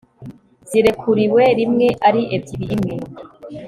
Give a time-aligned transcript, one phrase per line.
[0.69, 2.95] zirekuriwe rimwe ari ebyiri imwe